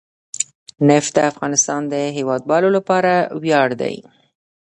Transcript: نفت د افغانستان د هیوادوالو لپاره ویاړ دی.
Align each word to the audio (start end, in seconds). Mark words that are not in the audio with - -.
نفت 0.89 1.11
د 1.15 1.19
افغانستان 1.31 1.81
د 1.93 1.95
هیوادوالو 2.17 2.69
لپاره 2.77 3.13
ویاړ 3.43 3.69
دی. 3.81 3.95